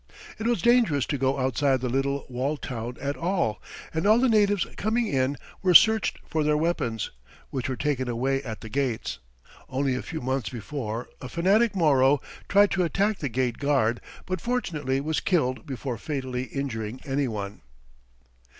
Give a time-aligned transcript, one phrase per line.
[0.39, 3.61] It was dangerous to go outside the little walled town at all,
[3.93, 7.11] and all the natives coming in were searched for their weapons,
[7.51, 9.19] which were taken away at the gates.
[9.69, 12.19] Only a few months before, a fanatic Moro
[12.49, 17.61] tried to attack the gate guard, but fortunately was killed before fatally injuring any one.
[17.61, 18.47] [Illustration: MORO BOATS.